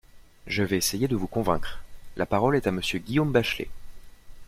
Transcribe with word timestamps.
Je 0.47 0.63
vais 0.63 0.77
essayer 0.77 1.07
de 1.07 1.15
vous 1.15 1.27
convaincre! 1.27 1.77
La 2.17 2.25
parole 2.25 2.55
est 2.55 2.65
à 2.65 2.71
Monsieur 2.71 2.97
Guillaume 2.97 3.31
Bachelay. 3.31 3.69